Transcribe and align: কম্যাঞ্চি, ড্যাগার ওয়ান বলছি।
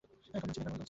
কম্যাঞ্চি, 0.03 0.27
ড্যাগার 0.31 0.49
ওয়ান 0.49 0.67
বলছি। 0.71 0.79